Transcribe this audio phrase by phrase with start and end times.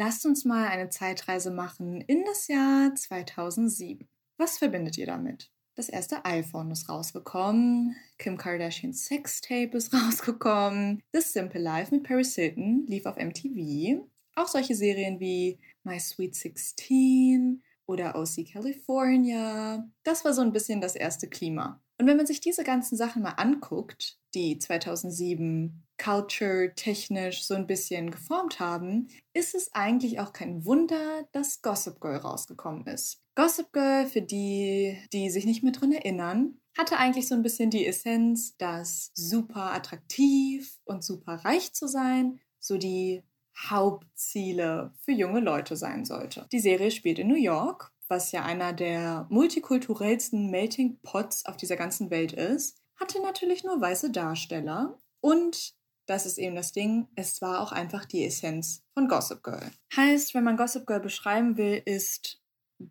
[0.00, 4.06] Lasst uns mal eine Zeitreise machen in das Jahr 2007.
[4.36, 5.50] Was verbindet ihr damit?
[5.74, 12.36] Das erste iPhone ist rausgekommen, Kim Kardashians Sextape ist rausgekommen, The Simple Life mit Paris
[12.36, 14.06] Hilton lief auf MTV.
[14.36, 19.84] Auch solche Serien wie My Sweet 16 oder OC California.
[20.04, 21.82] Das war so ein bisschen das erste Klima.
[22.00, 27.66] Und wenn man sich diese ganzen Sachen mal anguckt, die 2007 culture technisch so ein
[27.66, 33.22] bisschen geformt haben, ist es eigentlich auch kein Wunder, dass Gossip Girl rausgekommen ist.
[33.34, 37.70] Gossip Girl, für die, die sich nicht mehr dran erinnern, hatte eigentlich so ein bisschen
[37.70, 43.22] die Essenz, das super attraktiv und super reich zu sein, so die
[43.68, 46.46] Hauptziele für junge Leute sein sollte.
[46.52, 51.76] Die Serie spielt in New York, was ja einer der multikulturellsten Melting Pots auf dieser
[51.76, 55.74] ganzen Welt ist, hatte natürlich nur weiße Darsteller und
[56.08, 59.70] das ist eben das Ding, es war auch einfach die Essenz von Gossip Girl.
[59.94, 62.40] Heißt, wenn man Gossip Girl beschreiben will, ist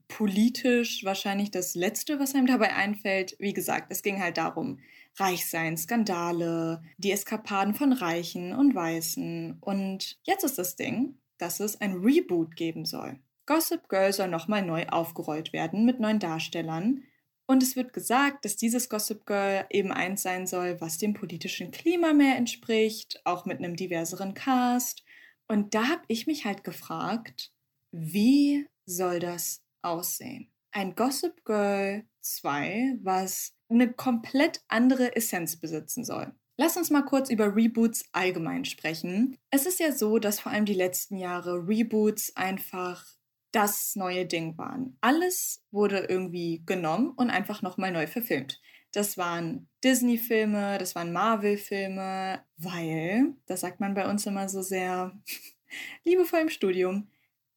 [0.07, 3.35] politisch wahrscheinlich das Letzte, was einem dabei einfällt.
[3.39, 4.79] Wie gesagt, es ging halt darum,
[5.15, 9.57] reich sein, Skandale, die Eskapaden von Reichen und Weißen.
[9.61, 13.19] Und jetzt ist das Ding, dass es ein Reboot geben soll.
[13.47, 17.03] Gossip Girl soll nochmal neu aufgerollt werden mit neuen Darstellern.
[17.49, 21.71] Und es wird gesagt, dass dieses Gossip Girl eben eins sein soll, was dem politischen
[21.71, 25.03] Klima mehr entspricht, auch mit einem diverseren Cast.
[25.47, 27.53] Und da habe ich mich halt gefragt,
[27.91, 30.51] wie soll das aussehen?
[30.71, 36.33] Ein Gossip Girl 2, was eine komplett andere Essenz besitzen soll.
[36.57, 39.37] Lass uns mal kurz über Reboots allgemein sprechen.
[39.51, 43.05] Es ist ja so, dass vor allem die letzten Jahre Reboots einfach
[43.51, 44.97] das neue Ding waren.
[45.01, 48.61] Alles wurde irgendwie genommen und einfach nochmal neu verfilmt.
[48.91, 55.17] Das waren Disney-Filme, das waren Marvel-Filme, weil, das sagt man bei uns immer so sehr
[56.03, 57.07] liebevoll im Studium,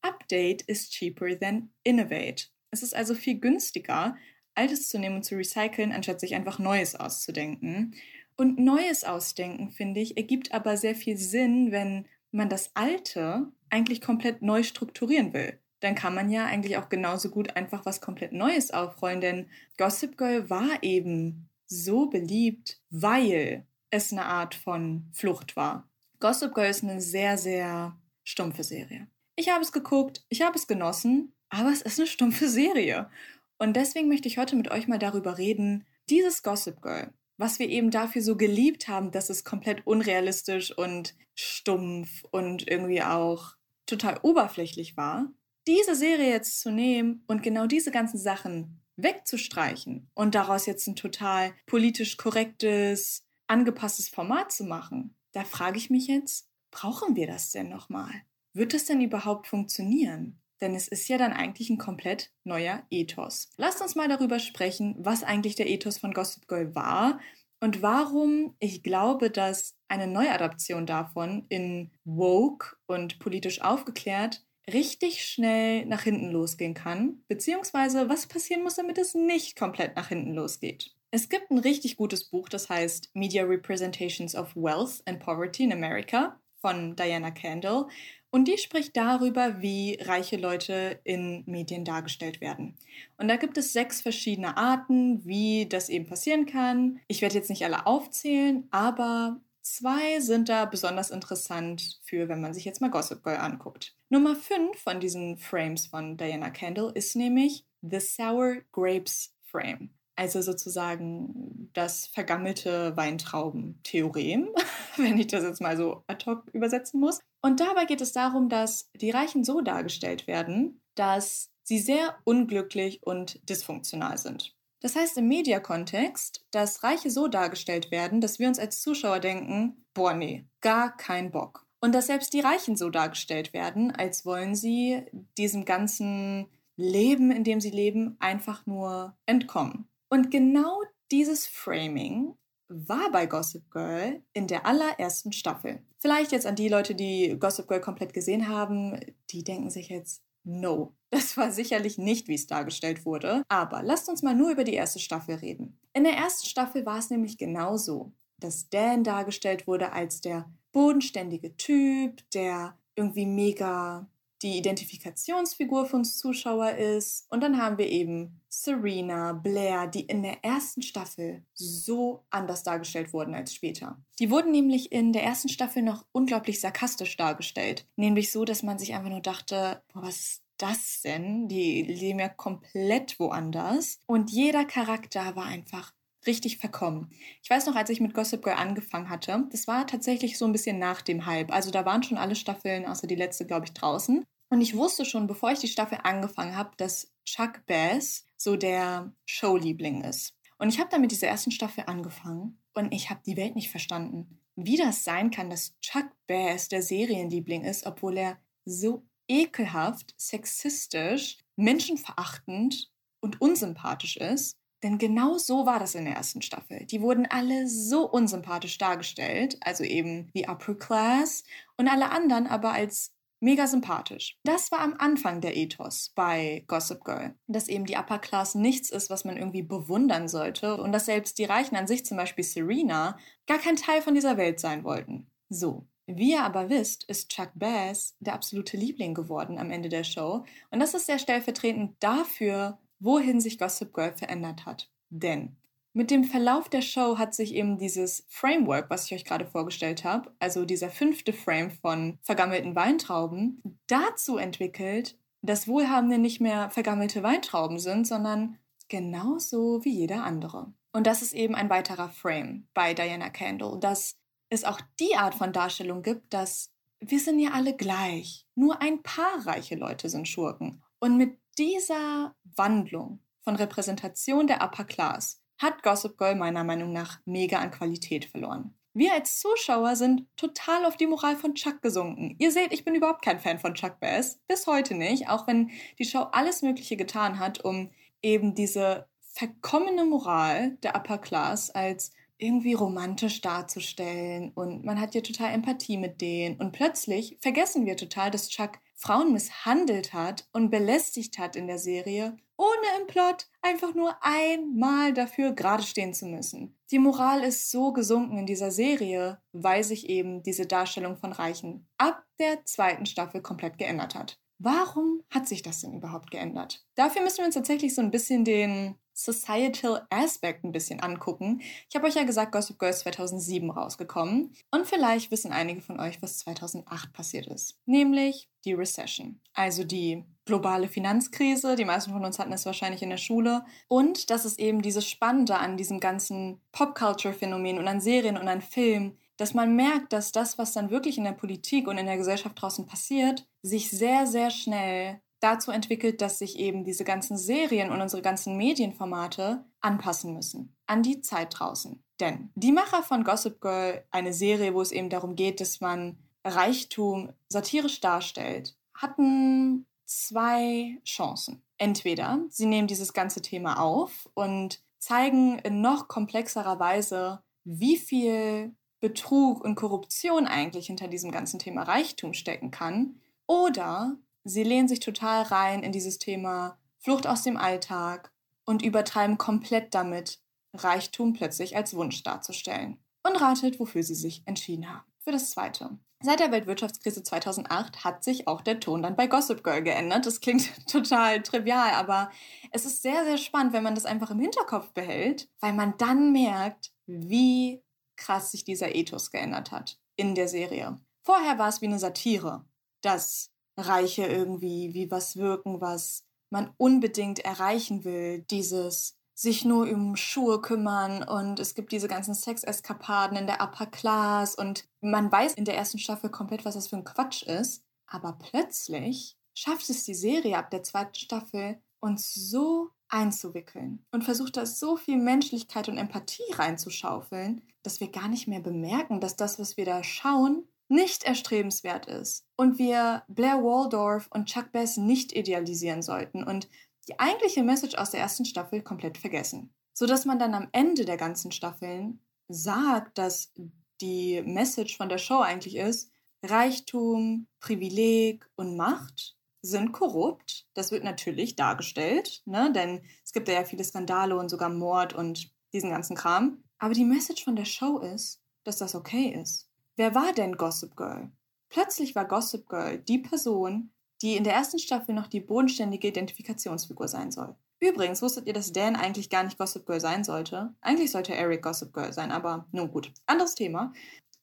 [0.03, 2.47] Update is cheaper than innovate.
[2.71, 4.17] Es ist also viel günstiger,
[4.55, 7.95] Altes zu nehmen und zu recyceln, anstatt sich einfach Neues auszudenken.
[8.37, 14.01] Und Neues ausdenken, finde ich, ergibt aber sehr viel Sinn, wenn man das Alte eigentlich
[14.01, 18.33] komplett neu strukturieren will dann kann man ja eigentlich auch genauso gut einfach was komplett
[18.33, 19.49] Neues aufrollen, denn
[19.79, 25.89] Gossip Girl war eben so beliebt, weil es eine Art von Flucht war.
[26.21, 29.09] Gossip Girl ist eine sehr, sehr stumpfe Serie.
[29.37, 33.11] Ich habe es geguckt, ich habe es genossen, aber es ist eine stumpfe Serie.
[33.59, 37.69] Und deswegen möchte ich heute mit euch mal darüber reden, dieses Gossip Girl, was wir
[37.69, 43.55] eben dafür so geliebt haben, dass es komplett unrealistisch und stumpf und irgendwie auch
[43.87, 45.31] total oberflächlich war,
[45.71, 50.97] diese Serie jetzt zu nehmen und genau diese ganzen Sachen wegzustreichen und daraus jetzt ein
[50.97, 57.53] total politisch korrektes, angepasstes Format zu machen, da frage ich mich jetzt, brauchen wir das
[57.53, 58.11] denn nochmal?
[58.53, 60.41] Wird das denn überhaupt funktionieren?
[60.61, 63.49] Denn es ist ja dann eigentlich ein komplett neuer Ethos.
[63.57, 67.21] Lasst uns mal darüber sprechen, was eigentlich der Ethos von Gossip Girl war
[67.61, 75.87] und warum ich glaube, dass eine Neuadaption davon in woke und politisch aufgeklärt richtig schnell
[75.87, 80.95] nach hinten losgehen kann, beziehungsweise was passieren muss, damit es nicht komplett nach hinten losgeht.
[81.11, 85.73] Es gibt ein richtig gutes Buch, das heißt Media Representations of Wealth and Poverty in
[85.73, 87.89] America von Diana Candle
[88.31, 92.77] und die spricht darüber, wie reiche Leute in Medien dargestellt werden.
[93.17, 97.01] Und da gibt es sechs verschiedene Arten, wie das eben passieren kann.
[97.09, 102.55] Ich werde jetzt nicht alle aufzählen, aber Zwei sind da besonders interessant für, wenn man
[102.55, 103.95] sich jetzt mal Gossip Girl anguckt.
[104.13, 109.91] Nummer 5 von diesen Frames von Diana Kendall ist nämlich The Sour Grapes Frame.
[110.17, 114.49] Also sozusagen das vergammelte Weintrauben-Theorem,
[114.97, 117.21] wenn ich das jetzt mal so ad hoc übersetzen muss.
[117.41, 123.01] Und dabei geht es darum, dass die Reichen so dargestellt werden, dass sie sehr unglücklich
[123.05, 124.57] und dysfunktional sind.
[124.81, 129.87] Das heißt im Mediakontext, dass Reiche so dargestellt werden, dass wir uns als Zuschauer denken,
[129.95, 131.70] boah nee, gar kein Bock.
[131.81, 135.03] Und dass selbst die Reichen so dargestellt werden, als wollen sie
[135.39, 136.47] diesem ganzen
[136.77, 139.89] Leben, in dem sie leben, einfach nur entkommen.
[140.09, 140.81] Und genau
[141.11, 142.35] dieses Framing
[142.69, 145.83] war bei Gossip Girl in der allerersten Staffel.
[145.99, 148.99] Vielleicht jetzt an die Leute, die Gossip Girl komplett gesehen haben,
[149.31, 153.43] die denken sich jetzt, no, das war sicherlich nicht, wie es dargestellt wurde.
[153.49, 155.79] Aber lasst uns mal nur über die erste Staffel reden.
[155.93, 160.51] In der ersten Staffel war es nämlich genau so, dass Dan dargestellt wurde als der
[160.73, 164.07] bodenständige Typ, der irgendwie mega
[164.43, 167.27] die Identifikationsfigur für uns Zuschauer ist.
[167.31, 173.13] Und dann haben wir eben Serena, Blair, die in der ersten Staffel so anders dargestellt
[173.13, 173.99] wurden als später.
[174.19, 177.87] Die wurden nämlich in der ersten Staffel noch unglaublich sarkastisch dargestellt.
[177.97, 181.49] Nämlich so, dass man sich einfach nur dachte, boah, was ist das denn?
[181.49, 183.99] Die leben ja komplett woanders.
[184.07, 185.93] Und jeder Charakter war einfach
[186.27, 187.11] richtig verkommen.
[187.43, 190.53] Ich weiß noch, als ich mit Gossip Girl angefangen hatte, das war tatsächlich so ein
[190.53, 191.53] bisschen nach dem Hype.
[191.53, 194.25] Also da waren schon alle Staffeln, außer die letzte, glaube ich, draußen.
[194.51, 199.13] Und ich wusste schon, bevor ich die Staffel angefangen habe, dass Chuck Bass so der
[199.25, 200.35] Showliebling ist.
[200.59, 203.71] Und ich habe dann mit dieser ersten Staffel angefangen und ich habe die Welt nicht
[203.71, 204.41] verstanden.
[204.57, 211.39] Wie das sein kann, dass Chuck Bass der Serienliebling ist, obwohl er so ekelhaft, sexistisch,
[211.57, 212.91] menschenverachtend
[213.21, 214.57] und unsympathisch ist.
[214.83, 216.87] Denn genau so war das in der ersten Staffel.
[216.87, 221.45] Die wurden alle so unsympathisch dargestellt, also eben wie Upper Class
[221.77, 224.39] und alle anderen aber als mega sympathisch.
[224.45, 228.91] Das war am Anfang der Ethos bei Gossip Girl, dass eben die Upper Class nichts
[228.91, 232.45] ist, was man irgendwie bewundern sollte und dass selbst die Reichen an sich, zum Beispiel
[232.45, 235.27] Serena, gar kein Teil von dieser Welt sein wollten.
[235.49, 235.87] So.
[236.07, 240.45] Wie ihr aber wisst, ist Chuck Bass der absolute Liebling geworden am Ende der Show.
[240.71, 244.91] Und das ist sehr stellvertretend dafür, wohin sich Gossip Girl verändert hat.
[245.09, 245.57] Denn
[245.93, 250.05] mit dem Verlauf der Show hat sich eben dieses Framework, was ich euch gerade vorgestellt
[250.05, 257.25] habe, also dieser fünfte Frame von vergammelten Weintrauben, dazu entwickelt, dass Wohlhabende nicht mehr vergammelte
[257.25, 258.59] Weintrauben sind, sondern
[258.89, 260.73] genauso wie jeder andere.
[260.93, 264.17] Und das ist eben ein weiterer Frame bei Diana Candle, dass
[264.49, 268.47] es auch die Art von Darstellung gibt, dass wir sind ja alle gleich.
[268.55, 270.83] Nur ein paar reiche Leute sind Schurken.
[270.99, 277.21] Und mit dieser Wandlung von Repräsentation der Upper Class hat Gossip Girl meiner Meinung nach
[277.25, 278.75] mega an Qualität verloren.
[278.93, 282.35] Wir als Zuschauer sind total auf die Moral von Chuck gesunken.
[282.39, 285.71] Ihr seht, ich bin überhaupt kein Fan von Chuck Bass, bis heute nicht, auch wenn
[285.99, 292.13] die Show alles Mögliche getan hat, um eben diese verkommene Moral der Upper Class als
[292.37, 297.97] irgendwie romantisch darzustellen und man hat ja total Empathie mit denen und plötzlich vergessen wir
[297.97, 303.49] total, dass Chuck Frauen misshandelt hat und belästigt hat in der Serie, ohne im Plot
[303.63, 306.79] einfach nur einmal dafür gerade stehen zu müssen.
[306.91, 311.89] Die Moral ist so gesunken in dieser Serie, weil sich eben diese Darstellung von Reichen
[311.97, 314.39] ab der zweiten Staffel komplett geändert hat.
[314.63, 316.85] Warum hat sich das denn überhaupt geändert?
[316.95, 321.63] Dafür müssen wir uns tatsächlich so ein bisschen den Societal Aspect ein bisschen angucken.
[321.89, 324.55] Ich habe euch ja gesagt, Gossip Girl ist 2007 rausgekommen.
[324.71, 327.79] Und vielleicht wissen einige von euch, was 2008 passiert ist.
[327.87, 329.41] Nämlich die Recession.
[329.55, 331.77] Also die globale Finanzkrise.
[331.77, 333.65] Die meisten von uns hatten es wahrscheinlich in der Schule.
[333.89, 338.61] Und das ist eben dieses Spannende an diesem ganzen Pop-Culture-Phänomen und an Serien und an
[338.61, 342.19] Filmen, dass man merkt, dass das, was dann wirklich in der Politik und in der
[342.19, 347.91] Gesellschaft draußen passiert, sich sehr, sehr schnell dazu entwickelt, dass sich eben diese ganzen Serien
[347.91, 352.05] und unsere ganzen Medienformate anpassen müssen an die Zeit draußen.
[352.21, 356.19] Denn die Macher von Gossip Girl, eine Serie, wo es eben darum geht, dass man
[356.45, 361.63] Reichtum satirisch darstellt, hatten zwei Chancen.
[361.79, 368.75] Entweder sie nehmen dieses ganze Thema auf und zeigen in noch komplexerer Weise, wie viel
[369.01, 375.01] Betrug und Korruption eigentlich hinter diesem ganzen Thema Reichtum stecken kann, oder sie lehnen sich
[375.01, 378.31] total rein in dieses Thema Flucht aus dem Alltag
[378.65, 380.39] und übertreiben komplett damit,
[380.75, 382.99] Reichtum plötzlich als Wunsch darzustellen.
[383.23, 385.05] Und ratet, wofür sie sich entschieden haben.
[385.19, 385.99] Für das Zweite.
[386.23, 390.27] Seit der Weltwirtschaftskrise 2008 hat sich auch der Ton dann bei Gossip Girl geändert.
[390.27, 392.31] Das klingt total trivial, aber
[392.73, 396.33] es ist sehr, sehr spannend, wenn man das einfach im Hinterkopf behält, weil man dann
[396.33, 397.83] merkt, wie
[398.21, 401.01] krass sich dieser Ethos geändert hat in der Serie.
[401.23, 402.65] Vorher war es wie eine Satire,
[403.03, 408.45] dass Reiche irgendwie wie was wirken, was man unbedingt erreichen will.
[408.51, 413.87] Dieses sich nur um Schuhe kümmern und es gibt diese ganzen Sexeskapaden in der Upper
[413.87, 417.83] Class und man weiß in der ersten Staffel komplett, was das für ein Quatsch ist.
[418.07, 424.57] Aber plötzlich schafft es die Serie ab der zweiten Staffel, uns so einzuwickeln und versucht
[424.57, 429.59] da so viel Menschlichkeit und Empathie reinzuschaufeln, dass wir gar nicht mehr bemerken, dass das,
[429.59, 435.33] was wir da schauen, nicht erstrebenswert ist und wir Blair Waldorf und Chuck Bass nicht
[435.33, 436.69] idealisieren sollten und
[437.09, 439.73] die eigentliche Message aus der ersten Staffel komplett vergessen.
[439.93, 443.53] Sodass man dann am Ende der ganzen Staffeln sagt, dass
[444.01, 446.11] die Message von der Show eigentlich ist,
[446.43, 450.67] Reichtum, Privileg und Macht sind korrupt.
[450.75, 452.73] Das wird natürlich dargestellt, ne?
[452.73, 456.63] denn es gibt ja viele Skandale und sogar Mord und diesen ganzen Kram.
[456.79, 459.69] Aber die Message von der Show ist, dass das okay ist.
[459.97, 461.31] Wer war denn Gossip Girl?
[461.69, 463.91] Plötzlich war Gossip Girl die Person,
[464.23, 467.55] die in der ersten Staffel noch die bodenständige Identifikationsfigur sein soll.
[467.81, 470.75] Übrigens, wusstet ihr, dass Dan eigentlich gar nicht Gossip Girl sein sollte?
[470.81, 473.13] Eigentlich sollte Eric Gossip Girl sein, aber nun gut.
[473.27, 473.93] Anderes Thema.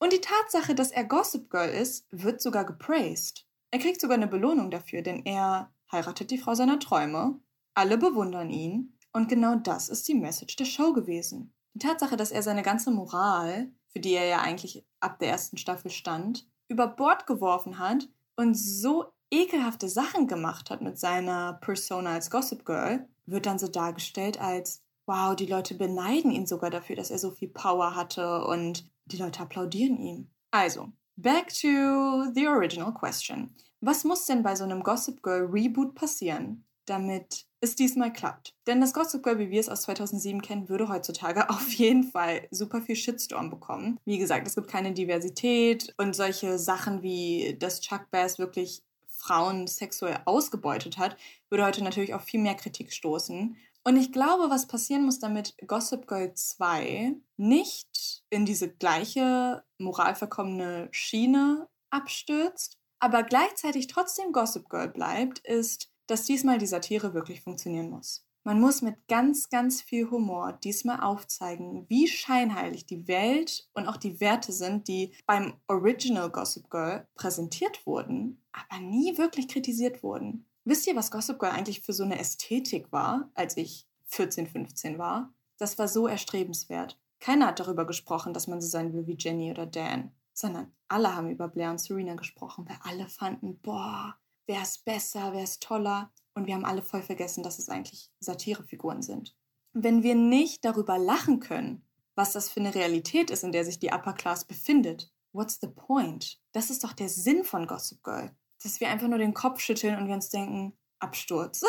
[0.00, 3.47] Und die Tatsache, dass er Gossip Girl ist, wird sogar gepraised.
[3.70, 7.38] Er kriegt sogar eine Belohnung dafür, denn er heiratet die Frau seiner Träume.
[7.74, 8.96] Alle bewundern ihn.
[9.12, 11.52] Und genau das ist die Message der Show gewesen.
[11.74, 15.56] Die Tatsache, dass er seine ganze Moral, für die er ja eigentlich ab der ersten
[15.56, 22.12] Staffel stand, über Bord geworfen hat und so ekelhafte Sachen gemacht hat mit seiner Persona
[22.12, 26.96] als Gossip Girl, wird dann so dargestellt als, wow, die Leute beneiden ihn sogar dafür,
[26.96, 30.30] dass er so viel Power hatte und die Leute applaudieren ihm.
[30.50, 33.54] Also, back to the original question.
[33.80, 38.54] Was muss denn bei so einem Gossip Girl Reboot passieren, damit es diesmal klappt?
[38.66, 42.46] Denn das Gossip Girl, wie wir es aus 2007 kennen, würde heutzutage auf jeden Fall
[42.50, 43.98] super viel Shitstorm bekommen.
[44.04, 49.66] Wie gesagt, es gibt keine Diversität und solche Sachen wie, dass Chuck Bass wirklich Frauen
[49.66, 51.16] sexuell ausgebeutet hat,
[51.50, 53.56] würde heute natürlich auf viel mehr Kritik stoßen.
[53.82, 57.87] Und ich glaube, was passieren muss, damit Gossip Girl 2 nicht
[58.30, 66.58] in diese gleiche moralverkommene Schiene abstürzt, aber gleichzeitig trotzdem Gossip Girl bleibt, ist, dass diesmal
[66.58, 68.24] die Satire wirklich funktionieren muss.
[68.44, 73.98] Man muss mit ganz, ganz viel Humor diesmal aufzeigen, wie scheinheilig die Welt und auch
[73.98, 80.46] die Werte sind, die beim Original Gossip Girl präsentiert wurden, aber nie wirklich kritisiert wurden.
[80.64, 84.98] Wisst ihr, was Gossip Girl eigentlich für so eine Ästhetik war, als ich 14, 15
[84.98, 85.34] war?
[85.58, 86.98] Das war so erstrebenswert.
[87.20, 91.14] Keiner hat darüber gesprochen, dass man so sein will wie Jenny oder Dan, sondern alle
[91.14, 95.62] haben über Blair und Serena gesprochen, weil alle fanden, boah, wer ist besser, wer ist
[95.62, 96.12] toller.
[96.34, 99.36] Und wir haben alle voll vergessen, dass es eigentlich Satirefiguren sind.
[99.72, 101.84] Wenn wir nicht darüber lachen können,
[102.14, 105.68] was das für eine Realität ist, in der sich die Upper Class befindet, what's the
[105.68, 106.40] point?
[106.52, 108.30] Das ist doch der Sinn von Gossip Girl.
[108.62, 111.62] Dass wir einfach nur den Kopf schütteln und wir uns denken, Absturz.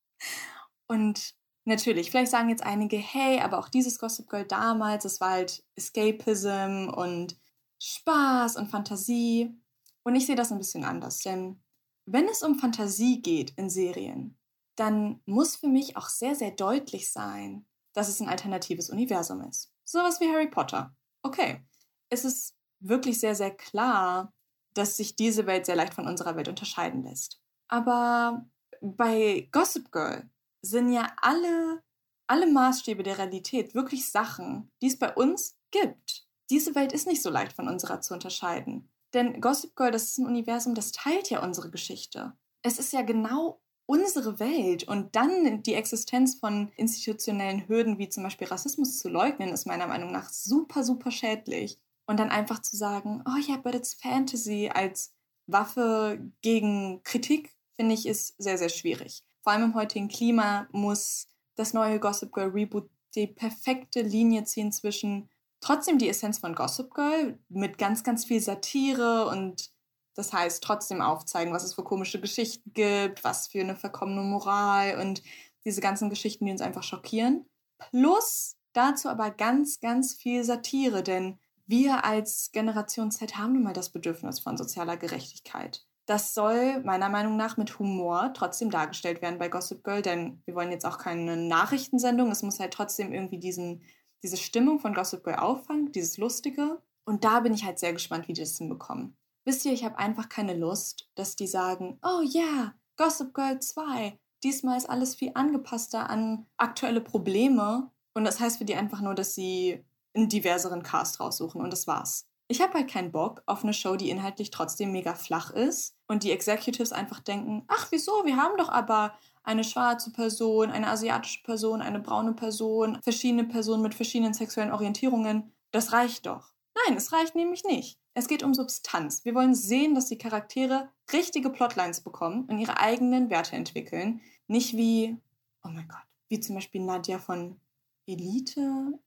[0.86, 1.34] und
[1.66, 5.64] natürlich, vielleicht sagen jetzt einige, hey, aber auch dieses Gossip Girl damals, das war halt
[5.76, 7.36] Escapism und
[7.82, 9.54] Spaß und Fantasie.
[10.02, 11.60] Und ich sehe das ein bisschen anders, denn
[12.06, 14.38] wenn es um Fantasie geht in Serien,
[14.76, 19.72] dann muss für mich auch sehr, sehr deutlich sein, dass es ein alternatives Universum ist.
[19.84, 20.94] Sowas wie Harry Potter.
[21.22, 21.64] Okay,
[22.10, 24.32] es ist wirklich sehr, sehr klar,
[24.74, 27.40] dass sich diese Welt sehr leicht von unserer Welt unterscheiden lässt.
[27.68, 28.46] Aber
[28.80, 30.30] bei Gossip Girl
[30.68, 31.82] sind ja alle,
[32.26, 36.26] alle Maßstäbe der Realität wirklich Sachen, die es bei uns gibt.
[36.50, 38.88] Diese Welt ist nicht so leicht von unserer zu unterscheiden.
[39.14, 42.36] Denn Gossip Girl, das ist ein Universum, das teilt ja unsere Geschichte.
[42.62, 48.24] Es ist ja genau unsere Welt und dann die Existenz von institutionellen Hürden wie zum
[48.24, 51.80] Beispiel Rassismus zu leugnen, ist meiner Meinung nach super, super schädlich.
[52.08, 55.12] Und dann einfach zu sagen, oh ja, yeah, but it's Fantasy als
[55.46, 59.24] Waffe gegen Kritik, finde ich, ist sehr, sehr schwierig.
[59.46, 64.72] Vor allem im heutigen Klima muss das neue Gossip Girl Reboot die perfekte Linie ziehen
[64.72, 69.70] zwischen trotzdem die Essenz von Gossip Girl mit ganz, ganz viel Satire und
[70.14, 74.98] das heißt trotzdem aufzeigen, was es für komische Geschichten gibt, was für eine verkommene Moral
[75.00, 75.22] und
[75.64, 77.46] diese ganzen Geschichten, die uns einfach schockieren.
[77.78, 83.74] Plus dazu aber ganz, ganz viel Satire, denn wir als Generation Z haben nun mal
[83.74, 85.86] das Bedürfnis von sozialer Gerechtigkeit.
[86.06, 90.54] Das soll meiner Meinung nach mit Humor trotzdem dargestellt werden bei Gossip Girl, denn wir
[90.54, 92.30] wollen jetzt auch keine Nachrichtensendung.
[92.30, 93.82] Es muss halt trotzdem irgendwie diesen
[94.22, 96.82] diese Stimmung von Gossip Girl auffangen, dieses Lustige.
[97.04, 99.16] Und da bin ich halt sehr gespannt, wie die das hinbekommen.
[99.44, 103.60] Wisst ihr, ich habe einfach keine Lust, dass die sagen, oh ja, yeah, Gossip Girl
[103.60, 107.92] 2, diesmal ist alles viel angepasster an aktuelle Probleme.
[108.14, 109.84] Und das heißt für die einfach nur, dass sie
[110.14, 112.26] einen diverseren Cast raussuchen und das war's.
[112.48, 116.22] Ich habe halt keinen Bock auf eine Show, die inhaltlich trotzdem mega flach ist und
[116.22, 121.42] die Executives einfach denken, ach wieso, wir haben doch aber eine schwarze Person, eine asiatische
[121.42, 125.52] Person, eine braune Person, verschiedene Personen mit verschiedenen sexuellen Orientierungen.
[125.72, 126.52] Das reicht doch.
[126.86, 127.98] Nein, es reicht nämlich nicht.
[128.14, 129.24] Es geht um Substanz.
[129.24, 134.20] Wir wollen sehen, dass die Charaktere richtige Plotlines bekommen und ihre eigenen Werte entwickeln.
[134.46, 135.16] Nicht wie,
[135.64, 137.60] oh mein Gott, wie zum Beispiel Nadja von
[138.06, 138.98] Elite,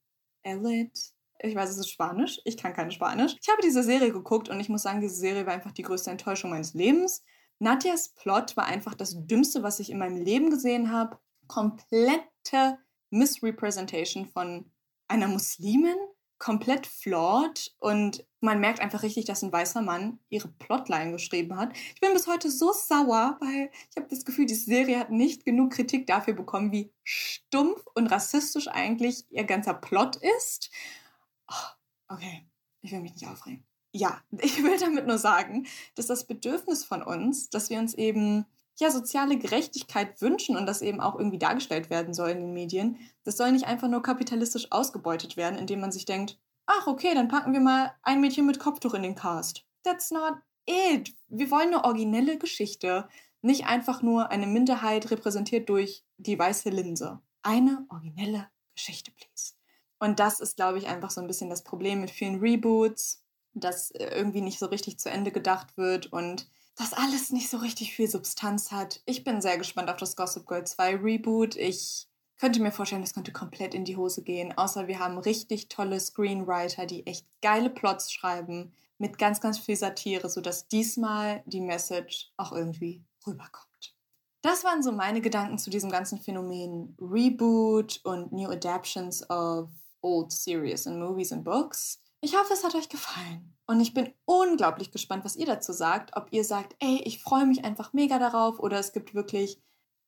[0.44, 1.02] Elite.
[1.42, 2.42] Ich weiß, es ist Spanisch.
[2.44, 3.38] Ich kann kein Spanisch.
[3.42, 6.12] Ich habe diese Serie geguckt und ich muss sagen, diese Serie war einfach die größte
[6.12, 7.24] Enttäuschung meines Lebens.
[7.60, 11.18] Nadjas Plot war einfach das Dümmste, was ich in meinem Leben gesehen habe.
[11.48, 12.78] Komplette
[13.10, 14.72] Misrepresentation von
[15.08, 15.96] einer Muslimin,
[16.38, 21.76] komplett flawed und man merkt einfach richtig, dass ein weißer Mann ihre Plotline geschrieben hat.
[21.94, 25.44] Ich bin bis heute so sauer, weil ich habe das Gefühl, die Serie hat nicht
[25.44, 30.70] genug Kritik dafür bekommen, wie stumpf und rassistisch eigentlich ihr ganzer Plot ist.
[31.50, 32.48] Oh, okay,
[32.82, 33.66] ich will mich nicht aufregen.
[33.92, 38.46] ja, ich will damit nur sagen, dass das Bedürfnis von uns, dass wir uns eben
[38.78, 42.98] ja soziale Gerechtigkeit wünschen und das eben auch irgendwie dargestellt werden soll in den Medien,
[43.24, 47.28] das soll nicht einfach nur kapitalistisch ausgebeutet werden, indem man sich denkt, ach okay, dann
[47.28, 49.66] packen wir mal ein Mädchen mit Kopftuch in den Cast.
[49.84, 51.14] That's not it.
[51.28, 53.10] Wir wollen eine originelle Geschichte,
[53.42, 57.22] nicht einfach nur eine Minderheit repräsentiert durch die weiße Linse.
[57.42, 59.59] Eine originelle Geschichte, please.
[60.00, 63.22] Und das ist, glaube ich, einfach so ein bisschen das Problem mit vielen Reboots,
[63.54, 67.58] dass äh, irgendwie nicht so richtig zu Ende gedacht wird und das alles nicht so
[67.58, 69.02] richtig viel Substanz hat.
[69.06, 71.58] Ich bin sehr gespannt auf das Gossip Girl 2 Reboot.
[71.58, 74.58] Ich könnte mir vorstellen, das könnte komplett in die Hose gehen.
[74.58, 79.76] Außer wir haben richtig tolle Screenwriter, die echt geile Plots schreiben mit ganz, ganz viel
[79.76, 83.96] Satire, sodass diesmal die Message auch irgendwie rüberkommt.
[84.42, 89.70] Das waren so meine Gedanken zu diesem ganzen Phänomen Reboot und New Adaptions of
[90.02, 92.02] Old Series and Movies and Books.
[92.22, 93.56] Ich hoffe, es hat euch gefallen.
[93.66, 96.18] Und ich bin unglaublich gespannt, was ihr dazu sagt.
[96.18, 99.62] Ob ihr sagt, ey, ich freue mich einfach mega darauf oder es gibt wirklich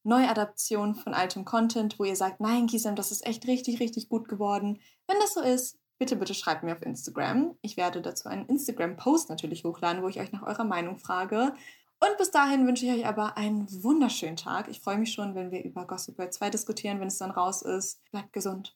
[0.04, 4.28] Neuadaptionen von altem Content, wo ihr sagt, nein, Gisem, das ist echt richtig, richtig gut
[4.28, 4.80] geworden.
[5.08, 7.56] Wenn das so ist, bitte, bitte schreibt mir auf Instagram.
[7.62, 11.54] Ich werde dazu einen Instagram-Post natürlich hochladen, wo ich euch nach eurer Meinung frage.
[12.00, 14.68] Und bis dahin wünsche ich euch aber einen wunderschönen Tag.
[14.68, 17.62] Ich freue mich schon, wenn wir über Gossip Girl 2 diskutieren, wenn es dann raus
[17.62, 18.02] ist.
[18.12, 18.76] Bleibt gesund